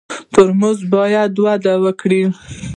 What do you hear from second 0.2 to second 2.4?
توریزم باید وده وکړي